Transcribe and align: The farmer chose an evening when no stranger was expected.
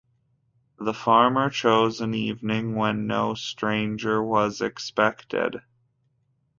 The 0.79 0.95
farmer 0.95 1.51
chose 1.51 2.01
an 2.01 2.15
evening 2.15 2.73
when 2.73 3.05
no 3.05 3.35
stranger 3.35 4.23
was 4.23 4.59
expected. 4.59 5.61